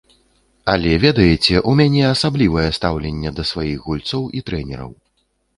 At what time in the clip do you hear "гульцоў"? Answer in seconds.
3.91-4.23